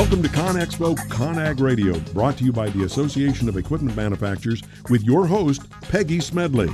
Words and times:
Welcome 0.00 0.22
to 0.22 0.30
ConExpo 0.30 0.96
ConAg 1.10 1.60
Radio, 1.60 2.00
brought 2.14 2.38
to 2.38 2.44
you 2.44 2.52
by 2.54 2.70
the 2.70 2.84
Association 2.84 3.50
of 3.50 3.58
Equipment 3.58 3.94
Manufacturers 3.94 4.62
with 4.88 5.04
your 5.04 5.26
host, 5.26 5.68
Peggy 5.82 6.20
Smedley. 6.20 6.68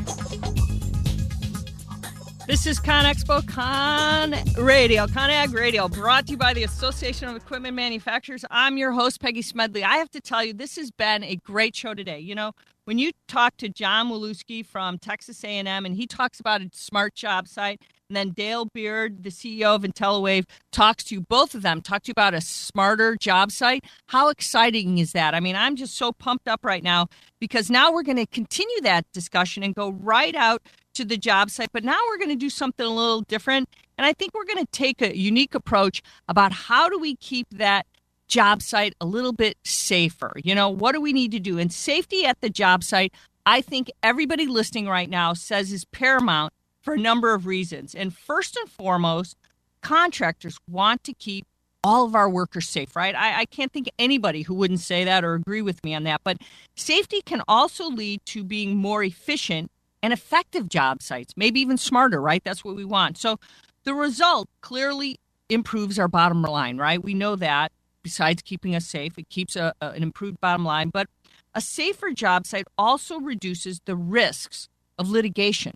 This 2.47 2.67
is 2.69 2.79
ConExpo 2.79 3.49
Con 3.49 4.37
Radio, 4.65 5.09
ConAg 5.09 5.53
Radio, 5.53 5.89
brought 5.89 6.27
to 6.27 6.33
you 6.33 6.37
by 6.39 6.55
the 6.55 6.63
Association 6.63 7.29
of 7.29 7.35
Equipment 7.35 7.75
Manufacturers. 7.75 8.45
I'm 8.49 8.79
your 8.79 8.93
host, 8.93 9.21
Peggy 9.21 9.43
Smedley. 9.43 9.83
I 9.83 9.97
have 9.97 10.11
to 10.13 10.21
tell 10.21 10.45
you, 10.45 10.55
this 10.55 10.77
has 10.77 10.93
been 10.93 11.25
a 11.25 11.35
great 11.35 11.75
show 11.75 11.95
today. 11.95 12.21
You 12.21 12.37
know, 12.37 12.53
when 12.85 13.01
you 13.01 13.11
talk 13.27 13.57
to 13.57 13.69
John 13.69 14.09
Woluski 14.09 14.65
from 14.65 14.99
Texas 14.99 15.43
A&M, 15.43 15.67
and 15.85 15.97
he 15.97 16.07
talks 16.07 16.39
about 16.39 16.61
a 16.61 16.71
smart 16.73 17.17
job 17.17 17.49
site, 17.49 17.83
and 18.09 18.17
then 18.17 18.31
Dale 18.31 18.67
Beard, 18.67 19.25
the 19.25 19.31
CEO 19.31 19.75
of 19.75 19.83
IntelliWave, 19.83 20.45
talks 20.71 21.05
to 21.05 21.15
you. 21.15 21.21
Both 21.21 21.55
of 21.55 21.63
them 21.63 21.81
talk 21.81 22.03
to 22.05 22.09
you 22.09 22.13
about 22.13 22.35
a 22.35 22.41
smarter 22.41 23.17
job 23.17 23.51
site. 23.51 23.85
How 24.07 24.29
exciting 24.29 24.99
is 24.99 25.13
that? 25.13 25.35
I 25.35 25.41
mean, 25.41 25.57
I'm 25.57 25.77
just 25.77 25.97
so 25.97 26.13
pumped 26.13 26.47
up 26.47 26.65
right 26.65 26.83
now 26.83 27.09
because 27.41 27.71
now 27.71 27.93
we're 27.93 28.05
going 28.05 28.17
to 28.19 28.27
continue 28.27 28.81
that 28.83 29.11
discussion 29.13 29.63
and 29.63 29.75
go 29.75 29.91
right 29.91 30.35
out 30.35 30.63
to 30.95 31.05
the 31.05 31.17
job 31.17 31.51
site. 31.51 31.71
But 31.73 31.85
now 31.85 31.99
we're 32.07 32.19
going 32.19 32.31
to 32.31 32.37
do 32.37 32.51
something 32.51 32.87
a 32.87 32.91
little 32.91 33.23
different. 33.23 33.69
And 33.99 34.07
I 34.07 34.13
think 34.13 34.35
we're 34.35 34.45
going 34.45 34.65
to 34.65 34.71
take 34.73 35.03
a 35.03 35.17
unique 35.17 35.55
approach 35.55 36.03
about 36.29 36.53
how 36.53 36.89
do 36.89 36.99
we 36.99 37.17
keep 37.17 37.49
that 37.51 37.87
job 38.29 38.63
site 38.63 38.95
a 39.01 39.07
little 39.07 39.33
bit 39.33 39.57
safer? 39.65 40.33
You 40.37 40.55
know, 40.55 40.69
what 40.69 40.93
do 40.93 41.01
we 41.01 41.13
need 41.13 41.33
to 41.33 41.41
do? 41.41 41.59
And 41.59 41.73
safety 41.73 42.25
at 42.25 42.41
the 42.41 42.51
job 42.51 42.85
site, 42.85 43.13
I 43.45 43.61
think 43.61 43.91
everybody 44.03 44.47
listening 44.47 44.89
right 44.89 45.09
now 45.09 45.33
says 45.33 45.73
is 45.73 45.85
paramount 45.87 46.53
for 46.87 46.95
a 46.95 46.99
number 46.99 47.35
of 47.35 47.47
reasons. 47.47 47.97
And 47.97 48.15
first 48.15 48.57
and 48.57 48.71
foremost, 48.71 49.37
contractors 49.83 50.57
want 50.71 51.03
to 51.05 51.13
keep 51.13 51.45
all 51.83 52.07
of 52.07 52.15
our 52.15 52.31
workers 52.31 52.69
safe, 52.69 52.95
right? 52.95 53.15
I, 53.15 53.41
I, 53.41 53.45
can't 53.45 53.73
think 53.73 53.89
of 53.89 53.93
anybody 53.99 54.43
who 54.43 54.55
wouldn't 54.55 54.81
say 54.81 55.05
that 55.05 55.25
or 55.25 55.35
agree 55.35 55.63
with 55.63 55.83
me 55.85 55.95
on 55.95 56.05
that. 56.05 56.21
But 56.23 56.39
safety 56.77 57.23
can 57.23 57.43
also 57.49 57.89
lead 57.89 58.25
to 58.27 58.45
being 58.45 58.77
more 58.77 59.03
efficient 59.03 59.71
and 60.01 60.13
effective 60.13 60.69
job 60.69 61.03
sites, 61.03 61.35
maybe 61.37 61.61
even 61.61 61.77
smarter, 61.77 62.21
right? 62.21 62.43
That's 62.45 62.65
what 62.65 62.77
we 62.77 62.85
want. 62.85 63.19
So 63.19 63.41
the 63.83 63.95
result 63.95 64.49
clearly 64.61 65.19
improves 65.49 65.99
our 65.99 66.09
bottom 66.09 66.43
line, 66.43 66.79
right? 66.79 67.03
We 67.03 67.15
know 67.15 67.35
that 67.37 67.73
besides 68.05 68.43
keeping 68.43 68.77
us 68.77 68.87
safe, 68.87 69.19
it 69.19 69.29
keeps 69.29 69.57
a, 69.57 69.75
a, 69.81 69.91
an 69.91 70.05
improved 70.05 70.41
bottom 70.41 70.65
line. 70.65 70.91
But 70.91 71.09
a 71.53 71.61
safer 71.61 72.13
job 72.13 72.47
site 72.47 72.67
also 72.79 73.19
reduces 73.19 73.81
the 73.87 73.97
risks 73.97 74.69
of 74.99 75.11
litigation 75.11 75.75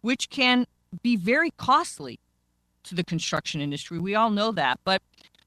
which 0.00 0.30
can 0.30 0.66
be 1.02 1.16
very 1.16 1.50
costly 1.52 2.18
to 2.84 2.94
the 2.94 3.04
construction 3.04 3.60
industry. 3.60 3.98
We 3.98 4.14
all 4.14 4.30
know 4.30 4.52
that. 4.52 4.80
But 4.84 5.02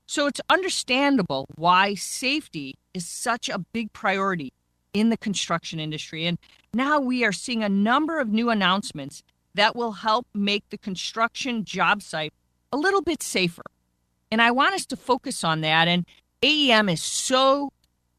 so 0.05 0.27
it's 0.27 0.41
understandable 0.49 1.47
why 1.55 1.95
safety 1.95 2.75
is 2.93 3.07
such 3.07 3.49
a 3.49 3.59
big 3.59 3.93
priority 3.93 4.53
in 4.93 5.09
the 5.09 5.17
construction 5.17 5.79
industry. 5.79 6.25
And 6.25 6.37
now 6.73 6.99
we 6.99 7.23
are 7.23 7.31
seeing 7.31 7.63
a 7.63 7.69
number 7.69 8.19
of 8.19 8.29
new 8.29 8.49
announcements 8.49 9.23
that 9.55 9.75
will 9.75 9.93
help 9.93 10.27
make 10.33 10.63
the 10.69 10.77
construction 10.77 11.63
job 11.63 12.01
site 12.01 12.33
a 12.71 12.77
little 12.77 13.01
bit 13.01 13.21
safer. 13.21 13.63
And 14.31 14.41
I 14.41 14.51
want 14.51 14.75
us 14.75 14.85
to 14.87 14.95
focus 14.95 15.43
on 15.43 15.61
that. 15.61 15.87
And 15.87 16.05
AEM 16.41 16.89
is 16.89 17.01
so 17.01 17.71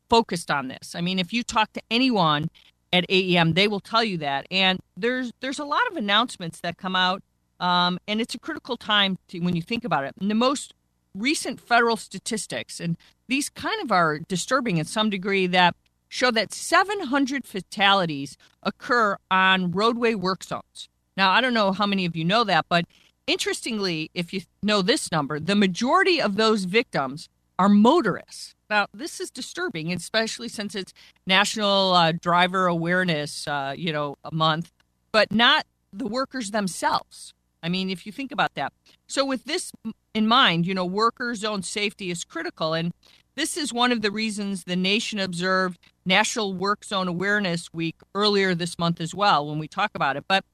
focused 0.09 0.51
on 0.51 0.69
this. 0.69 0.95
I 0.95 1.01
mean, 1.01 1.19
if 1.19 1.33
you 1.33 1.43
talk 1.43 1.73
to 1.73 1.83
anyone 1.91 2.51
at 2.95 3.05
AEM, 3.11 3.55
they 3.55 3.67
will 3.67 3.81
tell 3.81 4.05
you 4.05 4.17
that. 4.19 4.47
And 4.51 4.79
there's 4.97 5.33
there's 5.41 5.59
a 5.59 5.65
lot 5.65 5.83
of 5.91 5.97
announcements 5.97 6.61
that 6.61 6.79
come 6.79 6.95
out, 6.95 7.23
um, 7.59 7.99
and 8.07 8.21
it's 8.21 8.35
a 8.35 8.39
critical 8.39 8.77
time 8.77 9.19
to, 9.29 9.41
when 9.41 9.57
you 9.57 9.63
think 9.63 9.85
about 9.85 10.05
it. 10.05 10.15
And 10.21 10.31
the 10.31 10.37
most 10.37 10.73
recent 11.13 11.61
federal 11.61 11.97
statistics, 11.97 12.79
and 12.79 12.97
these 13.27 13.51
kind 13.51 13.83
of 13.83 13.91
are 13.91 14.21
disturbing 14.21 14.77
in 14.77 14.85
some 14.85 15.11
degree, 15.11 15.49
that 15.49 15.75
show 16.09 16.31
that 16.31 16.53
700 16.53 17.45
fatalities 17.45 18.37
occur 18.63 19.17
on 19.29 19.73
roadway 19.73 20.15
work 20.15 20.45
zones. 20.45 20.89
Now, 21.17 21.33
I 21.33 21.41
don't 21.41 21.55
know 21.55 21.73
how 21.73 21.87
many 21.87 22.05
of 22.05 22.15
you 22.15 22.25
know 22.25 22.45
that, 22.45 22.67
but 22.69 22.85
interestingly, 23.27 24.13
if 24.15 24.33
you 24.33 24.43
know 24.63 24.83
this 24.83 25.11
number, 25.11 25.41
the 25.41 25.57
majority 25.57 26.21
of 26.21 26.37
those 26.37 26.65
victims 26.65 27.29
are 27.59 27.69
motorists. 27.69 28.54
Now, 28.71 28.87
this 28.95 29.21
is 29.21 29.31
disturbing, 29.31 29.93
especially 29.93 30.49
since 30.49 30.75
it's 30.75 30.93
National 31.27 31.93
uh, 31.93 32.13
Driver 32.13 32.67
Awareness, 32.67 33.47
uh, 33.47 33.75
you 33.77 33.93
know, 33.93 34.17
a 34.25 34.35
month, 34.35 34.73
but 35.13 35.31
not 35.31 35.67
the 35.93 36.07
workers 36.07 36.51
themselves. 36.51 37.35
I 37.63 37.69
mean, 37.69 37.89
if 37.89 38.05
you 38.05 38.13
think 38.13 38.33
about 38.33 38.55
that. 38.55 38.73
So, 39.07 39.25
with 39.25 39.45
this 39.45 39.73
in 40.13 40.27
mind, 40.27 40.67
you 40.67 40.75
know, 40.75 40.85
worker 40.85 41.35
zone 41.35 41.63
safety 41.63 42.11
is 42.11 42.25
critical. 42.25 42.75
And 42.75 42.93
this 43.37 43.57
is 43.57 43.73
one 43.73 43.91
of 43.91 44.03
the 44.03 44.11
reasons 44.11 44.65
the 44.65 44.77
nation 44.77 45.19
observed 45.19 45.79
National 46.05 46.53
Work 46.55 46.85
Zone 46.85 47.09
Awareness 47.09 47.73
Week 47.73 47.97
earlier 48.15 48.55
this 48.55 48.79
month 48.79 49.01
as 49.01 49.15
well, 49.15 49.47
when 49.47 49.59
we 49.59 49.67
talk 49.67 49.93
about 49.95 50.17
it. 50.17 50.25
But, 50.29 50.45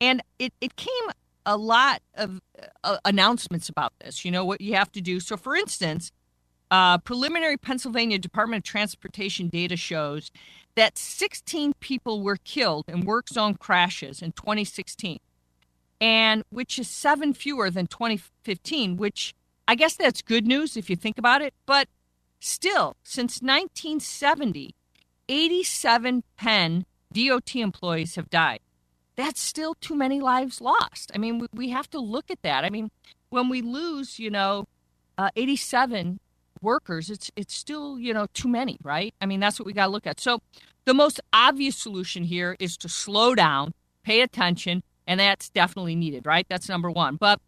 and 0.00 0.22
it, 0.38 0.52
it 0.60 0.76
came 0.76 0.92
a 1.44 1.56
lot 1.56 2.02
of 2.14 2.40
uh, 2.82 2.98
announcements 3.04 3.68
about 3.68 3.92
this, 4.00 4.24
you 4.24 4.30
know, 4.30 4.44
what 4.44 4.60
you 4.60 4.74
have 4.74 4.90
to 4.92 5.00
do. 5.00 5.20
So, 5.20 5.36
for 5.36 5.54
instance, 5.54 6.10
uh, 6.70 6.98
preliminary 6.98 7.56
Pennsylvania 7.56 8.18
Department 8.18 8.60
of 8.60 8.70
Transportation 8.70 9.48
data 9.48 9.76
shows 9.76 10.30
that 10.74 10.98
16 10.98 11.74
people 11.80 12.22
were 12.22 12.36
killed 12.36 12.84
in 12.88 13.00
work 13.00 13.28
zone 13.28 13.54
crashes 13.54 14.20
in 14.20 14.32
2016, 14.32 15.18
and 16.00 16.44
which 16.50 16.78
is 16.78 16.88
seven 16.88 17.32
fewer 17.32 17.70
than 17.70 17.86
2015, 17.86 18.96
which 18.96 19.34
I 19.66 19.74
guess 19.74 19.94
that's 19.94 20.22
good 20.22 20.46
news 20.46 20.76
if 20.76 20.90
you 20.90 20.96
think 20.96 21.18
about 21.18 21.42
it. 21.42 21.54
But 21.64 21.88
still, 22.40 22.96
since 23.02 23.40
1970, 23.40 24.74
87 25.28 26.22
Penn 26.36 26.86
DOT 27.12 27.56
employees 27.56 28.16
have 28.16 28.30
died. 28.30 28.60
That's 29.16 29.40
still 29.40 29.74
too 29.74 29.94
many 29.94 30.20
lives 30.20 30.60
lost. 30.60 31.10
I 31.14 31.18
mean, 31.18 31.46
we 31.52 31.70
have 31.70 31.88
to 31.90 31.98
look 31.98 32.30
at 32.30 32.42
that. 32.42 32.64
I 32.64 32.70
mean, 32.70 32.90
when 33.30 33.48
we 33.48 33.62
lose, 33.62 34.18
you 34.18 34.30
know, 34.30 34.66
uh, 35.16 35.30
87 35.34 36.20
workers, 36.62 37.10
it's 37.10 37.30
it's 37.36 37.54
still 37.54 37.98
you 37.98 38.12
know 38.14 38.26
too 38.34 38.48
many, 38.48 38.78
right? 38.82 39.14
I 39.20 39.26
mean 39.26 39.40
that's 39.40 39.58
what 39.58 39.66
we 39.66 39.72
got 39.72 39.86
to 39.86 39.92
look 39.92 40.06
at. 40.06 40.20
So 40.20 40.40
the 40.84 40.94
most 40.94 41.20
obvious 41.32 41.76
solution 41.76 42.24
here 42.24 42.56
is 42.60 42.76
to 42.78 42.88
slow 42.88 43.34
down, 43.34 43.74
pay 44.04 44.20
attention, 44.20 44.82
and 45.06 45.20
that's 45.20 45.48
definitely 45.48 45.96
needed, 45.96 46.26
right? 46.26 46.46
That's 46.48 46.68
number 46.68 46.90
one. 46.90 47.16
But 47.16 47.40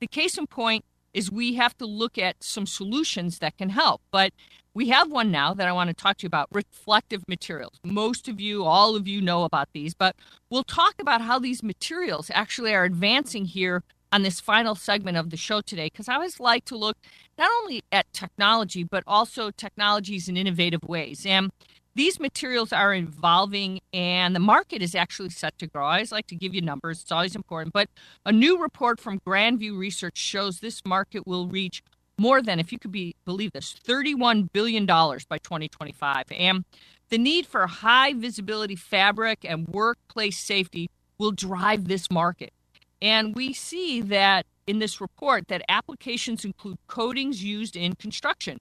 the 0.00 0.06
case 0.06 0.38
in 0.38 0.46
point 0.46 0.84
is 1.12 1.30
we 1.30 1.54
have 1.54 1.76
to 1.78 1.86
look 1.86 2.18
at 2.18 2.42
some 2.42 2.66
solutions 2.66 3.38
that 3.38 3.56
can 3.56 3.70
help. 3.70 4.02
But 4.10 4.32
we 4.74 4.88
have 4.88 5.10
one 5.10 5.30
now 5.30 5.54
that 5.54 5.68
I 5.68 5.72
want 5.72 5.88
to 5.88 5.94
talk 5.94 6.18
to 6.18 6.24
you 6.24 6.26
about 6.26 6.48
reflective 6.50 7.22
materials. 7.28 7.78
Most 7.84 8.28
of 8.28 8.40
you, 8.40 8.64
all 8.64 8.96
of 8.96 9.06
you 9.06 9.20
know 9.20 9.44
about 9.44 9.68
these, 9.72 9.94
but 9.94 10.16
we'll 10.50 10.64
talk 10.64 10.94
about 11.00 11.20
how 11.20 11.38
these 11.38 11.62
materials 11.62 12.30
actually 12.34 12.74
are 12.74 12.82
advancing 12.82 13.44
here 13.44 13.84
on 14.12 14.22
this 14.22 14.40
final 14.40 14.74
segment 14.74 15.16
of 15.16 15.30
the 15.30 15.36
show 15.36 15.60
today 15.60 15.86
because 15.86 16.08
I 16.08 16.14
always 16.14 16.38
like 16.38 16.64
to 16.66 16.76
look 16.76 16.96
not 17.38 17.50
only 17.62 17.82
at 17.92 18.12
technology, 18.12 18.84
but 18.84 19.02
also 19.06 19.50
technologies 19.50 20.28
in 20.28 20.36
innovative 20.36 20.84
ways. 20.84 21.26
And 21.26 21.50
these 21.94 22.18
materials 22.18 22.72
are 22.72 22.94
evolving 22.94 23.80
and 23.92 24.34
the 24.34 24.40
market 24.40 24.82
is 24.82 24.94
actually 24.94 25.30
set 25.30 25.56
to 25.58 25.66
grow. 25.66 25.84
I 25.84 25.94
always 25.94 26.12
like 26.12 26.26
to 26.28 26.34
give 26.34 26.54
you 26.54 26.60
numbers, 26.60 27.02
it's 27.02 27.12
always 27.12 27.36
important. 27.36 27.72
But 27.72 27.88
a 28.26 28.32
new 28.32 28.60
report 28.60 28.98
from 28.98 29.20
Grand 29.24 29.60
View 29.60 29.76
Research 29.76 30.16
shows 30.16 30.60
this 30.60 30.82
market 30.84 31.26
will 31.26 31.46
reach 31.46 31.82
more 32.18 32.42
than, 32.42 32.60
if 32.60 32.72
you 32.72 32.78
could 32.78 32.92
be, 32.92 33.14
believe 33.24 33.52
this, 33.52 33.74
$31 33.86 34.48
billion 34.52 34.86
by 34.86 35.38
2025. 35.38 36.24
And 36.32 36.64
the 37.10 37.18
need 37.18 37.46
for 37.46 37.66
high 37.66 38.12
visibility 38.12 38.76
fabric 38.76 39.44
and 39.44 39.68
workplace 39.68 40.38
safety 40.38 40.90
will 41.18 41.32
drive 41.32 41.86
this 41.86 42.10
market. 42.10 42.52
And 43.00 43.34
we 43.34 43.52
see 43.52 44.00
that 44.00 44.46
in 44.66 44.78
this 44.78 45.00
report 45.00 45.48
that 45.48 45.62
applications 45.68 46.44
include 46.44 46.78
coatings 46.86 47.42
used 47.42 47.76
in 47.76 47.94
construction. 47.94 48.60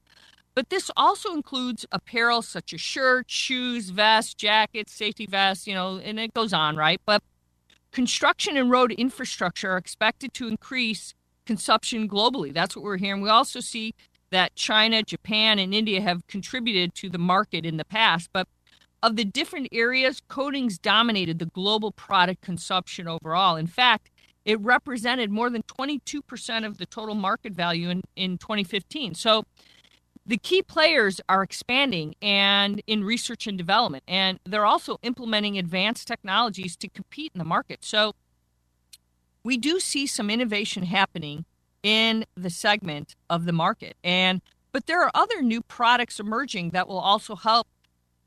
But 0.55 0.69
this 0.69 0.91
also 0.95 1.33
includes 1.33 1.85
apparel 1.91 2.41
such 2.41 2.73
as 2.73 2.81
shirts, 2.81 3.33
shoes, 3.33 3.89
vests, 3.89 4.33
jackets, 4.33 4.94
safety 4.94 5.25
vests, 5.25 5.65
you 5.65 5.73
know, 5.73 5.97
and 5.97 6.19
it 6.19 6.33
goes 6.33 6.53
on, 6.53 6.75
right? 6.75 7.01
But 7.05 7.23
construction 7.91 8.55
and 8.57 8.69
road 8.69 8.91
infrastructure 8.91 9.71
are 9.71 9.77
expected 9.77 10.33
to 10.35 10.47
increase 10.47 11.15
consumption 11.45 12.07
globally. 12.07 12.53
That's 12.53 12.75
what 12.75 12.85
we're 12.85 12.97
hearing. 12.97 13.21
We 13.21 13.29
also 13.29 13.59
see 13.59 13.95
that 14.29 14.56
China, 14.56 15.03
Japan, 15.03 15.59
and 15.59 15.73
India 15.73 16.01
have 16.01 16.25
contributed 16.27 16.94
to 16.95 17.09
the 17.09 17.17
market 17.17 17.65
in 17.65 17.77
the 17.77 17.85
past. 17.85 18.29
But 18.31 18.47
of 19.01 19.15
the 19.15 19.25
different 19.25 19.67
areas, 19.71 20.21
coatings 20.27 20.77
dominated 20.77 21.39
the 21.39 21.45
global 21.47 21.91
product 21.91 22.41
consumption 22.41 23.07
overall. 23.07 23.56
In 23.56 23.67
fact, 23.67 24.09
it 24.45 24.60
represented 24.60 25.31
more 25.31 25.50
than 25.50 25.63
22% 25.63 26.66
of 26.66 26.78
the 26.78 26.86
total 26.86 27.16
market 27.16 27.54
value 27.54 27.90
in, 27.90 28.01
in 28.16 28.38
2015. 28.38 29.16
So 29.16 29.44
the 30.25 30.38
key 30.38 30.62
players 30.62 31.19
are 31.28 31.44
expanding 31.44 32.16
and 32.22 32.81
in 32.88 33.04
research 33.04 33.48
and 33.48 33.57
development, 33.57 34.04
and 34.07 34.40
they're 34.45 34.66
also 34.66 34.98
implementing 35.04 35.57
advanced 35.57 36.07
technologies 36.07 36.75
to 36.78 36.88
compete 36.90 37.31
in 37.34 37.40
the 37.40 37.45
market. 37.45 37.84
So 37.84 38.13
we 39.44 39.57
do 39.57 39.80
see 39.80 40.07
some 40.07 40.30
innovation 40.30 40.84
happening 40.84 41.45
in 41.84 42.25
the 42.36 42.50
segment 42.50 43.16
of 43.30 43.45
the 43.45 43.51
market. 43.51 43.98
And 44.04 44.42
But 44.72 44.88
there 44.88 45.04
are 45.04 45.12
other 45.13 45.42
new 45.42 45.62
products 45.62 46.19
emerging 46.19 46.72
that 46.72 46.88
will 46.88 47.00
also 47.00 47.36
help 47.36 47.68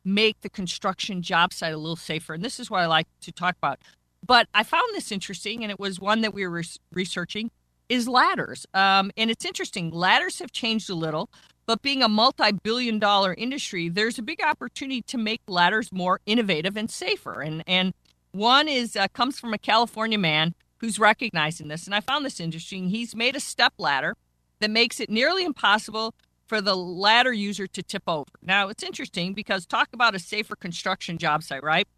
make 0.05 0.41
the 0.43 0.49
construction 0.49 1.21
job 1.23 1.53
site 1.53 1.73
a 1.73 1.77
little 1.77 1.97
safer. 1.97 2.35
And 2.35 2.45
this 2.45 2.61
is 2.61 2.71
what 2.71 2.81
I 2.81 2.87
like 2.87 3.09
to 3.23 3.33
talk 3.33 3.57
about. 3.57 3.81
But 4.27 4.49
I 4.55 4.63
found 4.63 4.95
this 4.95 5.13
interesting, 5.13 5.63
and 5.63 5.71
it 5.71 5.79
was 5.79 6.01
one 6.01 6.23
that 6.23 6.35
we 6.35 6.47
were 6.47 6.63
researching 6.93 7.51
is 7.89 8.09
ladders. 8.09 8.67
Um, 8.75 9.13
and 9.17 9.31
it's 9.31 9.45
interesting. 9.45 9.91
Ladders 9.91 10.41
have 10.41 10.51
changed 10.51 10.91
a 10.91 10.95
little, 10.95 11.31
but 11.67 11.83
being 11.83 12.03
a 12.03 12.09
multi 12.09 12.53
billion 12.53 12.99
dollar 12.99 13.35
industry, 13.35 13.89
there's 13.89 14.19
a 14.19 14.23
big 14.23 14.43
opportunity 14.43 15.03
to 15.03 15.19
make 15.19 15.41
ladders 15.47 15.93
more 15.93 16.21
innovative 16.27 16.77
and 16.77 16.91
safer. 16.91 17.41
And, 17.41 17.63
and 17.67 17.95
one 18.33 18.69
is 18.69 18.97
uh, 18.97 19.07
comes 19.13 19.39
from 19.39 19.55
a 19.55 19.59
California 19.59 20.19
man 20.19 20.55
who's 20.79 20.99
recognizing 20.99 21.69
this. 21.69 21.87
And 21.87 21.95
I 21.95 22.01
found 22.01 22.25
this 22.25 22.41
interesting. 22.41 22.89
He's 22.89 23.15
made 23.15 23.37
a 23.37 23.41
step 23.41 23.75
ladder 23.79 24.17
that 24.61 24.71
makes 24.71 25.01
it 25.01 25.11
nearly 25.11 25.45
impossible 25.45 26.15
for 26.47 26.61
the 26.61 26.77
ladder 26.77 27.33
user 27.33 27.67
to 27.67 27.83
tip 27.83 28.05
over. 28.07 28.31
Now, 28.43 28.69
it's 28.69 28.83
interesting 28.83 29.33
because 29.33 29.67
talk 29.67 29.89
about 29.93 30.15
a 30.15 30.19
safer 30.19 30.55
construction 30.55 31.19
job 31.19 31.43
site, 31.43 31.63
right? 31.63 31.89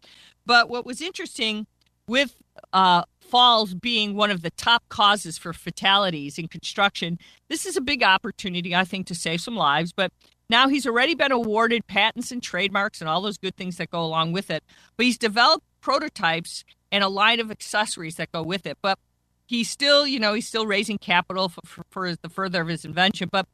But 0.45 0.69
what 0.69 0.85
was 0.85 1.01
interesting 1.01 1.67
with 2.09 2.35
uh, 2.73 3.03
falls 3.21 3.73
being 3.73 4.15
one 4.15 4.31
of 4.31 4.41
the 4.41 4.49
top 4.51 4.83
causes 4.89 5.37
for 5.37 5.53
fatalities 5.53 6.37
in 6.37 6.47
construction, 6.47 7.19
this 7.47 7.65
is 7.65 7.77
a 7.77 7.81
big 7.81 8.03
opportunity, 8.03 8.75
I 8.75 8.83
think, 8.83 9.07
to 9.07 9.15
save 9.15 9.41
some 9.41 9.55
lives. 9.55 9.93
But 9.93 10.11
now 10.49 10.67
he's 10.67 10.87
already 10.87 11.15
been 11.15 11.31
awarded 11.31 11.87
patents 11.87 12.31
and 12.31 12.41
trademarks 12.41 12.99
and 12.99 13.09
all 13.09 13.21
those 13.21 13.37
good 13.37 13.55
things 13.55 13.77
that 13.77 13.91
go 13.91 14.03
along 14.03 14.33
with 14.33 14.49
it. 14.49 14.63
But 14.97 15.05
he's 15.05 15.17
developed 15.17 15.65
prototypes 15.79 16.65
and 16.91 17.03
a 17.03 17.07
line 17.07 17.39
of 17.39 17.51
accessories 17.51 18.15
that 18.15 18.31
go 18.31 18.41
with 18.41 18.65
it. 18.65 18.77
But 18.81 18.97
he's 19.45 19.69
still, 19.69 20.07
you 20.07 20.19
know, 20.19 20.33
he's 20.33 20.47
still 20.47 20.65
raising 20.65 20.97
capital 20.97 21.49
for, 21.49 21.61
for, 21.65 21.83
for 21.89 22.15
the 22.15 22.29
further 22.29 22.61
of 22.61 22.67
his 22.67 22.83
invention. 22.83 23.29
But 23.31 23.45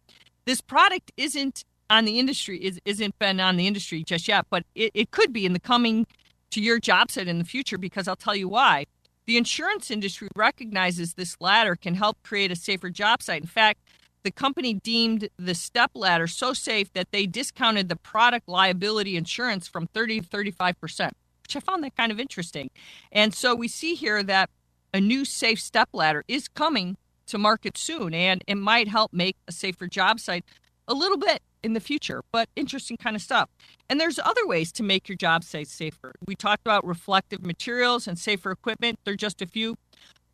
this 0.45 0.61
product 0.61 1.11
isn't 1.17 1.65
on 1.89 2.05
the 2.05 2.17
industry, 2.17 2.57
is, 2.63 2.79
isn't 2.85 3.19
been 3.19 3.39
on 3.39 3.57
the 3.57 3.67
industry 3.67 4.03
just 4.03 4.27
yet, 4.27 4.45
but 4.49 4.63
it, 4.73 4.91
it 4.93 5.11
could 5.11 5.31
be 5.33 5.45
in 5.45 5.53
the 5.53 5.59
coming 5.59 6.07
to 6.55 6.61
your 6.61 6.79
job 6.79 7.11
site 7.11 7.27
in 7.27 7.37
the 7.37 7.43
future 7.43 7.77
because 7.77 8.07
I'll 8.07 8.15
tell 8.15 8.35
you 8.35 8.47
why. 8.47 8.85
The 9.25 9.35
insurance 9.35 9.91
industry 9.91 10.29
recognizes 10.37 11.15
this 11.15 11.35
ladder 11.41 11.75
can 11.75 11.95
help 11.95 12.17
create 12.23 12.49
a 12.49 12.55
safer 12.55 12.89
job 12.89 13.21
site. 13.21 13.41
In 13.41 13.47
fact, 13.47 13.81
the 14.23 14.31
company 14.31 14.73
deemed 14.73 15.27
the 15.37 15.53
step 15.53 15.91
ladder 15.93 16.27
so 16.27 16.53
safe 16.53 16.93
that 16.93 17.11
they 17.11 17.25
discounted 17.25 17.89
the 17.89 17.97
product 17.97 18.47
liability 18.47 19.17
insurance 19.17 19.67
from 19.67 19.87
30 19.87 20.21
to 20.21 20.27
35 20.27 20.79
percent, 20.79 21.17
which 21.43 21.57
I 21.57 21.59
found 21.59 21.83
that 21.83 21.97
kind 21.97 22.09
of 22.09 22.21
interesting. 22.21 22.69
And 23.11 23.33
so 23.33 23.53
we 23.53 23.67
see 23.67 23.93
here 23.93 24.23
that 24.23 24.49
a 24.93 25.01
new 25.01 25.25
safe 25.25 25.59
step 25.59 25.89
ladder 25.91 26.23
is 26.29 26.47
coming 26.47 26.95
to 27.25 27.37
market 27.37 27.77
soon, 27.77 28.13
and 28.13 28.41
it 28.47 28.55
might 28.55 28.87
help 28.87 29.11
make 29.11 29.35
a 29.45 29.51
safer 29.51 29.87
job 29.87 30.21
site 30.21 30.45
a 30.87 30.93
little 30.93 31.17
bit 31.17 31.41
in 31.65 31.73
the 31.73 31.79
future, 31.79 32.21
but 32.31 32.47
interesting 32.55 32.95
kind 32.95 33.15
of 33.15 33.21
stuff. 33.21 33.49
And 33.89 33.99
there's 33.99 34.19
other 34.19 34.45
ways 34.45 34.71
to 34.73 34.83
make 34.83 35.09
your 35.09 35.17
job 35.17 35.43
site 35.43 35.67
safer. 35.67 36.13
We 36.25 36.35
talked 36.35 36.61
about 36.61 36.85
reflective 36.85 37.43
materials 37.43 38.07
and 38.07 38.19
safer 38.19 38.51
equipment, 38.51 38.99
they're 39.03 39.15
just 39.15 39.41
a 39.41 39.47
few. 39.47 39.75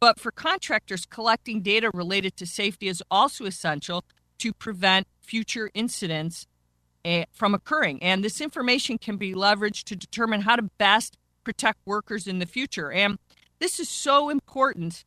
But 0.02 0.20
for 0.20 0.32
contractors, 0.32 1.06
collecting 1.06 1.62
data 1.62 1.90
related 1.94 2.36
to 2.38 2.46
safety 2.46 2.88
is 2.88 3.02
also 3.10 3.46
essential 3.46 4.04
to 4.40 4.52
prevent 4.52 5.08
future 5.22 5.72
incidents 5.74 6.48
eh, 7.06 7.26
from 7.32 7.54
occurring. 7.54 8.04
And 8.04 8.24
this 8.24 8.42
information 8.42 8.98
can 8.98 9.16
be 9.16 9.34
leveraged 9.34 9.84
to 9.86 9.96
determine 9.96 10.42
how 10.42 10.58
to 10.58 10.64
best 10.78 11.18
protect 11.44 11.80
workers 11.86 12.28
in 12.28 12.40
the 12.40 12.46
future. 12.46 12.92
And 12.92 13.20
this 13.60 13.80
is 13.80 13.90
so 13.90 14.30
important 14.30 15.06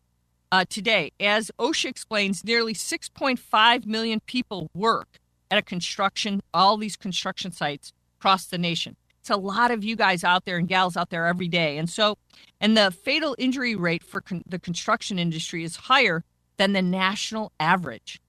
uh, 0.50 0.64
today. 0.68 1.10
As 1.20 1.50
OSHA 1.58 1.90
explains, 1.90 2.44
nearly 2.44 2.72
6.5 2.72 3.86
million 3.86 4.20
people 4.20 4.70
work 4.72 5.18
at 5.54 5.58
a 5.58 5.62
construction, 5.62 6.42
all 6.52 6.76
these 6.76 6.96
construction 6.96 7.52
sites 7.52 7.92
across 8.18 8.46
the 8.46 8.58
nation. 8.58 8.96
It's 9.20 9.30
a 9.30 9.36
lot 9.36 9.70
of 9.70 9.84
you 9.84 9.96
guys 9.96 10.24
out 10.24 10.44
there 10.44 10.58
and 10.58 10.68
gals 10.68 10.96
out 10.96 11.10
there 11.10 11.26
every 11.26 11.48
day. 11.48 11.78
And 11.78 11.88
so, 11.88 12.18
and 12.60 12.76
the 12.76 12.90
fatal 12.90 13.36
injury 13.38 13.74
rate 13.74 14.02
for 14.02 14.20
con- 14.20 14.42
the 14.46 14.58
construction 14.58 15.18
industry 15.18 15.64
is 15.64 15.76
higher 15.76 16.24
than 16.56 16.72
the 16.72 16.82
national 16.82 17.52
average. 17.58 18.20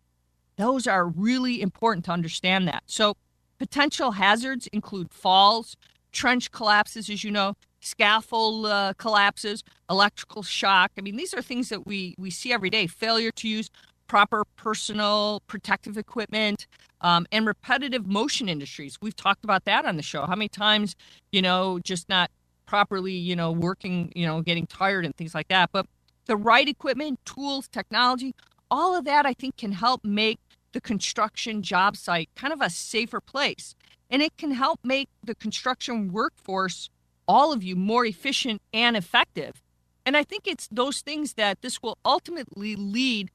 Those 0.57 0.87
are 0.87 1.07
really 1.07 1.61
important 1.61 2.05
to 2.05 2.11
understand 2.11 2.67
that. 2.67 2.83
So, 2.85 3.17
potential 3.57 4.11
hazards 4.11 4.67
include 4.67 5.11
falls, 5.11 5.75
trench 6.11 6.51
collapses, 6.51 7.09
as 7.09 7.23
you 7.23 7.31
know, 7.31 7.55
scaffold 7.81 8.67
uh, 8.67 8.93
collapses, 8.97 9.63
electrical 9.89 10.43
shock. 10.43 10.91
I 10.97 11.01
mean, 11.01 11.17
these 11.17 11.33
are 11.33 11.41
things 11.41 11.69
that 11.69 11.85
we, 11.85 12.15
we 12.17 12.29
see 12.29 12.53
every 12.53 12.69
day. 12.69 12.87
Failure 12.87 13.31
to 13.31 13.49
use 13.49 13.69
proper 14.07 14.45
personal 14.55 15.41
protective 15.47 15.97
equipment, 15.97 16.67
um, 17.01 17.25
and 17.31 17.45
repetitive 17.45 18.07
motion 18.07 18.49
industries. 18.49 18.97
We've 19.01 19.15
talked 19.15 19.43
about 19.43 19.65
that 19.65 19.85
on 19.85 19.97
the 19.97 20.03
show. 20.03 20.25
How 20.25 20.35
many 20.35 20.49
times, 20.49 20.95
you 21.31 21.41
know, 21.41 21.79
just 21.79 22.09
not 22.09 22.31
properly, 22.65 23.13
you 23.13 23.35
know, 23.35 23.51
working, 23.51 24.11
you 24.15 24.25
know, 24.25 24.41
getting 24.41 24.67
tired 24.67 25.05
and 25.05 25.15
things 25.15 25.35
like 25.35 25.47
that. 25.49 25.69
But 25.71 25.85
the 26.25 26.37
right 26.37 26.67
equipment, 26.67 27.19
tools, 27.25 27.67
technology, 27.67 28.33
all 28.71 28.95
of 28.95 29.05
that 29.05 29.25
I 29.25 29.33
think 29.33 29.57
can 29.57 29.71
help 29.71 30.03
make 30.03 30.39
the 30.71 30.81
construction 30.81 31.61
job 31.61 31.95
site 31.95 32.29
kind 32.35 32.51
of 32.51 32.61
a 32.61 32.69
safer 32.69 33.21
place. 33.21 33.75
And 34.09 34.21
it 34.21 34.37
can 34.37 34.51
help 34.51 34.79
make 34.83 35.09
the 35.23 35.35
construction 35.35 36.11
workforce, 36.11 36.89
all 37.27 37.51
of 37.51 37.63
you, 37.63 37.75
more 37.75 38.05
efficient 38.05 38.61
and 38.73 38.95
effective. 38.95 39.61
And 40.05 40.15
I 40.15 40.23
think 40.23 40.45
it's 40.45 40.67
those 40.71 41.01
things 41.01 41.33
that 41.33 41.61
this 41.61 41.81
will 41.81 41.97
ultimately 42.05 42.75
lead 42.75 43.31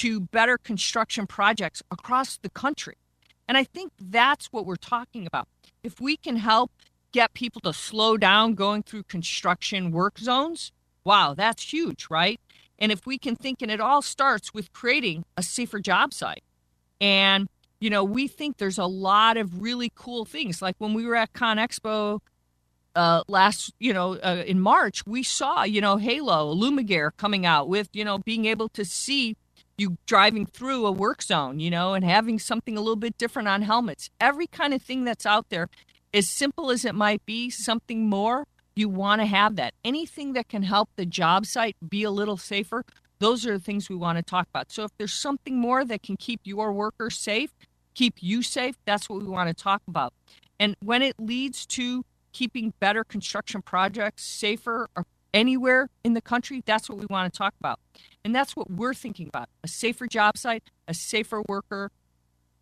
to 0.00 0.20
better 0.20 0.56
construction 0.56 1.26
projects 1.26 1.82
across 1.90 2.38
the 2.38 2.48
country. 2.48 2.96
And 3.46 3.58
I 3.58 3.64
think 3.64 3.92
that's 4.00 4.46
what 4.46 4.64
we're 4.64 4.76
talking 4.76 5.26
about. 5.26 5.46
If 5.82 6.00
we 6.00 6.16
can 6.16 6.36
help 6.36 6.72
get 7.12 7.34
people 7.34 7.60
to 7.62 7.74
slow 7.74 8.16
down 8.16 8.54
going 8.54 8.82
through 8.82 9.02
construction 9.02 9.90
work 9.90 10.18
zones, 10.18 10.72
wow, 11.04 11.34
that's 11.34 11.70
huge, 11.70 12.06
right? 12.08 12.40
And 12.78 12.90
if 12.90 13.04
we 13.04 13.18
can 13.18 13.36
think, 13.36 13.60
and 13.60 13.70
it 13.70 13.78
all 13.78 14.00
starts 14.00 14.54
with 14.54 14.72
creating 14.72 15.26
a 15.36 15.42
safer 15.42 15.80
job 15.80 16.14
site. 16.14 16.44
And, 16.98 17.46
you 17.78 17.90
know, 17.90 18.02
we 18.02 18.26
think 18.26 18.56
there's 18.56 18.78
a 18.78 18.86
lot 18.86 19.36
of 19.36 19.60
really 19.60 19.92
cool 19.94 20.24
things. 20.24 20.62
Like 20.62 20.76
when 20.78 20.94
we 20.94 21.04
were 21.04 21.16
at 21.16 21.34
ConExpo 21.34 22.20
uh, 22.94 23.22
last, 23.28 23.74
you 23.78 23.92
know, 23.92 24.14
uh, 24.14 24.44
in 24.46 24.60
March, 24.60 25.04
we 25.06 25.22
saw, 25.22 25.64
you 25.64 25.82
know, 25.82 25.98
Halo, 25.98 26.54
Illumagear 26.54 27.10
coming 27.18 27.44
out 27.44 27.68
with, 27.68 27.90
you 27.92 28.04
know, 28.04 28.16
being 28.16 28.46
able 28.46 28.70
to 28.70 28.84
see 28.86 29.36
you 29.80 29.96
driving 30.06 30.44
through 30.44 30.86
a 30.86 30.92
work 30.92 31.22
zone, 31.22 31.58
you 31.58 31.70
know, 31.70 31.94
and 31.94 32.04
having 32.04 32.38
something 32.38 32.76
a 32.76 32.80
little 32.80 32.96
bit 32.96 33.16
different 33.16 33.48
on 33.48 33.62
helmets. 33.62 34.10
Every 34.20 34.46
kind 34.46 34.74
of 34.74 34.82
thing 34.82 35.04
that's 35.04 35.24
out 35.24 35.48
there, 35.48 35.68
as 36.12 36.28
simple 36.28 36.70
as 36.70 36.84
it 36.84 36.94
might 36.94 37.24
be, 37.24 37.48
something 37.48 38.08
more, 38.08 38.46
you 38.76 38.88
want 38.88 39.22
to 39.22 39.26
have 39.26 39.56
that. 39.56 39.74
Anything 39.84 40.34
that 40.34 40.48
can 40.48 40.62
help 40.62 40.90
the 40.96 41.06
job 41.06 41.46
site 41.46 41.76
be 41.88 42.02
a 42.02 42.10
little 42.10 42.36
safer, 42.36 42.84
those 43.20 43.46
are 43.46 43.52
the 43.52 43.64
things 43.64 43.88
we 43.88 43.96
want 43.96 44.18
to 44.18 44.22
talk 44.22 44.46
about. 44.48 44.70
So 44.70 44.84
if 44.84 44.90
there's 44.98 45.14
something 45.14 45.58
more 45.58 45.84
that 45.84 46.02
can 46.02 46.16
keep 46.16 46.40
your 46.44 46.72
workers 46.72 47.18
safe, 47.18 47.50
keep 47.94 48.14
you 48.20 48.42
safe, 48.42 48.76
that's 48.84 49.08
what 49.08 49.22
we 49.22 49.28
want 49.28 49.48
to 49.48 49.54
talk 49.54 49.82
about. 49.88 50.12
And 50.58 50.76
when 50.82 51.00
it 51.00 51.14
leads 51.18 51.64
to 51.66 52.04
keeping 52.32 52.74
better 52.80 53.02
construction 53.02 53.62
projects 53.62 54.24
safer 54.24 54.88
anywhere 55.32 55.88
in 56.04 56.14
the 56.14 56.20
country, 56.20 56.62
that's 56.64 56.88
what 56.88 56.98
we 56.98 57.06
want 57.08 57.32
to 57.32 57.36
talk 57.36 57.54
about. 57.60 57.78
And 58.24 58.34
that's 58.34 58.54
what 58.56 58.70
we're 58.70 58.94
thinking 58.94 59.28
about 59.28 59.48
a 59.62 59.68
safer 59.68 60.06
job 60.06 60.36
site, 60.36 60.62
a 60.88 60.94
safer 60.94 61.42
worker, 61.48 61.90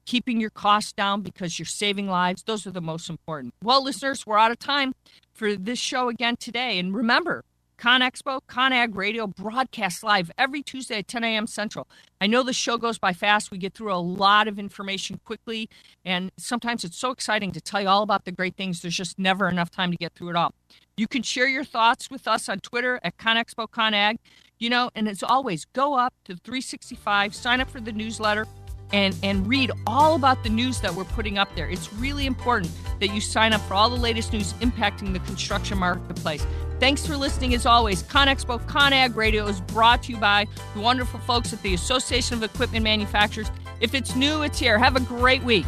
keeping 0.06 0.40
your 0.40 0.50
costs 0.50 0.92
down 0.92 1.22
because 1.22 1.58
you're 1.58 1.66
saving 1.66 2.08
lives. 2.08 2.42
Those 2.44 2.66
are 2.66 2.70
the 2.70 2.80
most 2.80 3.10
important. 3.10 3.54
Well, 3.62 3.84
listeners, 3.84 4.26
we're 4.26 4.38
out 4.38 4.50
of 4.50 4.58
time 4.58 4.94
for 5.34 5.54
this 5.54 5.78
show 5.78 6.08
again 6.08 6.37
today. 6.37 6.78
And 6.78 6.94
remember, 6.94 7.44
ConExpo, 7.78 8.40
ConAg 8.49 8.97
Radio 8.97 9.28
broadcasts 9.28 10.02
live 10.02 10.32
every 10.37 10.62
Tuesday 10.64 10.99
at 10.99 11.06
10 11.06 11.23
a.m. 11.23 11.47
Central. 11.47 11.87
I 12.20 12.26
know 12.26 12.42
the 12.42 12.52
show 12.52 12.76
goes 12.76 12.99
by 12.99 13.12
fast. 13.12 13.52
We 13.52 13.58
get 13.58 13.75
through 13.75 13.94
a 13.94 14.02
lot 14.02 14.49
of 14.49 14.58
information 14.58 15.20
quickly, 15.25 15.70
and 16.04 16.32
sometimes 16.37 16.82
it's 16.82 16.99
so 16.99 17.12
exciting 17.12 17.52
to 17.52 17.61
tell 17.61 17.80
you 17.80 17.87
all 17.87 18.02
about 18.02 18.25
the 18.25 18.32
great 18.32 18.56
things. 18.56 18.82
There's 18.82 18.97
just 18.97 19.16
never 19.16 19.49
enough 19.49 19.70
time 19.70 19.92
to 19.92 19.97
get 19.97 20.14
through 20.14 20.30
it 20.30 20.37
all. 20.37 20.54
You 20.97 21.06
can 21.06 21.23
share 21.23 21.47
your 21.47 21.62
thoughts 21.62 22.11
with 22.11 22.26
us 22.26 22.49
on 22.49 22.58
Twitter 22.58 22.99
at 23.04 23.16
ConExpo 23.16 23.68
ConAg. 23.70 24.16
You 24.58 24.70
know, 24.70 24.90
and 24.97 25.08
as 25.08 25.23
always, 25.23 25.64
go 25.66 25.94
up 25.94 26.14
to 26.25 26.35
365, 26.35 27.32
sign 27.32 27.61
up 27.61 27.70
for 27.70 27.80
the 27.80 27.92
newsletter, 27.92 28.44
and 28.92 29.14
and 29.23 29.47
read 29.47 29.70
all 29.87 30.16
about 30.16 30.42
the 30.42 30.49
news 30.49 30.80
that 30.80 30.92
we're 30.92 31.04
putting 31.04 31.38
up 31.38 31.49
there. 31.54 31.70
It's 31.70 31.92
really 31.92 32.26
important 32.26 32.73
that 32.99 33.14
you 33.14 33.20
sign 33.20 33.52
up 33.52 33.61
for 33.62 33.75
all 33.75 33.88
the 33.88 34.00
latest 34.00 34.32
news 34.32 34.54
impacting 34.54 35.12
the 35.12 35.20
construction 35.20 35.78
marketplace. 35.78 36.44
Thanks 36.80 37.04
for 37.04 37.16
listening 37.16 37.54
as 37.54 37.66
always. 37.66 38.04
ConExpo 38.04 38.61
ConAg 38.66 39.16
Radio 39.16 39.47
is 39.49 39.61
brought 39.61 40.04
to 40.04 40.12
you 40.12 40.18
by 40.18 40.47
the 40.75 40.80
wonderful 40.80 41.18
folks 41.20 41.52
at 41.52 41.61
the 41.62 41.75
Association 41.75 42.37
of 42.37 42.42
Equipment 42.44 42.85
Manufacturers. 42.85 43.50
If 43.80 43.94
it's 43.94 44.14
new, 44.14 44.42
it's 44.42 44.61
here. 44.61 44.78
Have 44.78 44.94
a 44.94 45.00
great 45.00 45.42
week. 45.42 45.66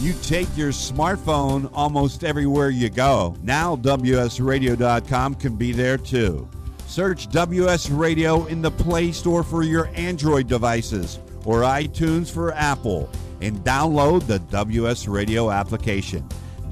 You 0.00 0.12
take 0.22 0.48
your 0.56 0.70
smartphone 0.70 1.70
almost 1.72 2.24
everywhere 2.24 2.70
you 2.70 2.90
go. 2.90 3.36
Now, 3.42 3.76
WSRadio.com 3.76 5.34
can 5.36 5.56
be 5.56 5.72
there 5.72 5.98
too. 5.98 6.48
Search 6.86 7.28
WS 7.30 7.90
Radio 7.90 8.46
in 8.46 8.60
the 8.60 8.70
Play 8.70 9.12
Store 9.12 9.42
for 9.44 9.62
your 9.62 9.88
Android 9.94 10.48
devices 10.48 11.18
or 11.46 11.62
iTunes 11.62 12.30
for 12.30 12.52
Apple 12.52 13.08
and 13.40 13.56
download 13.60 14.26
the 14.26 14.40
WS 14.40 15.08
Radio 15.08 15.50
application. 15.50 16.28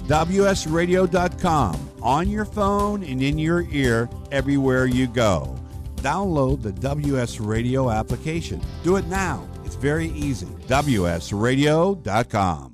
WSRadio.com 0.06 1.90
on 2.02 2.28
your 2.28 2.44
phone 2.44 3.02
and 3.02 3.22
in 3.22 3.38
your 3.38 3.62
ear 3.70 4.10
everywhere 4.30 4.84
you 4.84 5.06
go. 5.06 5.58
Download 5.96 6.60
the 6.60 6.72
WS 6.72 7.40
Radio 7.40 7.90
application. 7.90 8.60
Do 8.82 8.96
it 8.96 9.06
now. 9.06 9.48
It's 9.64 9.76
very 9.76 10.08
easy. 10.08 10.48
WSRadio.com. 10.66 12.72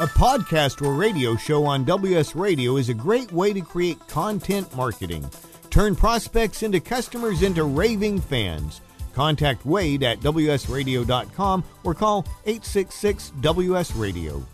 A 0.00 0.06
podcast 0.06 0.84
or 0.84 0.94
radio 0.94 1.36
show 1.36 1.64
on 1.64 1.84
WS 1.84 2.34
Radio 2.34 2.76
is 2.76 2.88
a 2.88 2.94
great 2.94 3.30
way 3.32 3.52
to 3.52 3.60
create 3.60 3.98
content 4.08 4.74
marketing. 4.76 5.24
Turn 5.70 5.94
prospects 5.94 6.64
into 6.64 6.80
customers 6.80 7.42
into 7.42 7.62
raving 7.64 8.20
fans. 8.20 8.80
Contact 9.14 9.64
Wade 9.64 10.02
at 10.02 10.20
WSRadio.com 10.20 11.64
or 11.84 11.94
call 11.94 12.26
866 12.46 13.32
WS 13.40 13.94
Radio. 13.96 14.53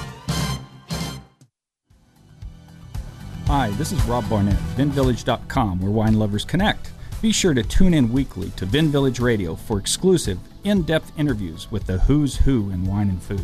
Hi, 3.51 3.69
this 3.71 3.91
is 3.91 4.01
Rob 4.05 4.29
Barnett, 4.29 4.57
VinVillage.com, 4.77 5.81
where 5.81 5.91
wine 5.91 6.17
lovers 6.17 6.45
connect. 6.45 6.91
Be 7.21 7.33
sure 7.33 7.53
to 7.53 7.61
tune 7.61 7.93
in 7.93 8.09
weekly 8.09 8.49
to 8.51 8.65
Vin 8.65 8.87
Village 8.87 9.19
Radio 9.19 9.55
for 9.55 9.77
exclusive, 9.77 10.39
in 10.63 10.83
depth 10.83 11.11
interviews 11.17 11.69
with 11.69 11.85
the 11.85 11.97
who's 11.97 12.37
who 12.37 12.69
in 12.69 12.85
wine 12.85 13.09
and 13.09 13.21
food. 13.21 13.43